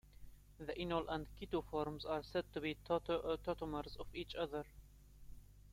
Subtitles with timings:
[0.57, 4.65] The enol and keto forms are said to be tautomers of each other.